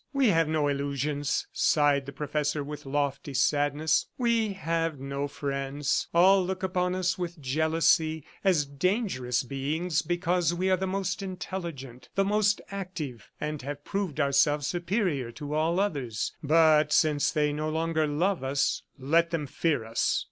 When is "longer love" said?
17.69-18.43